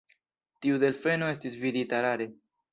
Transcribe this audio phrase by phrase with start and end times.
[0.65, 2.31] Tiu delfeno estis vidita rare.